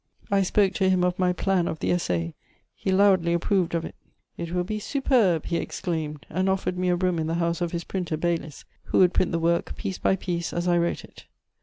I 0.31 0.41
spoke 0.41 0.73
to 0.73 0.89
him 0.89 1.03
of 1.03 1.19
my 1.19 1.31
plan 1.31 1.67
of 1.67 1.77
the 1.77 1.91
Essai; 1.91 2.31
he 2.73 2.91
loudly 2.91 3.33
approved 3.33 3.75
of 3.75 3.85
it: 3.85 3.93
"It 4.35 4.51
will 4.51 4.63
be 4.63 4.79
superb!" 4.79 5.45
he 5.45 5.57
exclaimed, 5.57 6.25
and 6.27 6.49
offered 6.49 6.75
me 6.75 6.89
a 6.89 6.95
room 6.95 7.19
in 7.19 7.27
the 7.27 7.35
house 7.35 7.61
of 7.61 7.71
his 7.71 7.83
printer, 7.83 8.17
Baylis, 8.17 8.65
who 8.85 8.97
would 8.97 9.13
print 9.13 9.31
the 9.31 9.37
work 9.37 9.75
piece 9.75 9.99
by 9.99 10.15
piece 10.15 10.53
as 10.53 10.67
I 10.67 10.79
wrote 10.79 11.03
it. 11.03 11.27